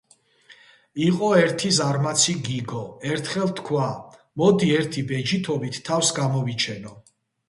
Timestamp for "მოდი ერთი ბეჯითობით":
4.43-5.79